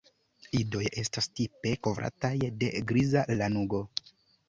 [0.59, 3.87] Idoj estas tipe kovrataj de griza lanugo.